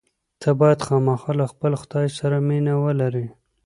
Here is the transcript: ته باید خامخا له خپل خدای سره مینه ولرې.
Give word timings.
ته 0.41 0.49
باید 0.59 0.83
خامخا 0.87 1.31
له 1.39 1.45
خپل 1.51 1.71
خدای 1.81 2.07
سره 2.17 2.37
مینه 2.47 2.73
ولرې. 2.83 3.25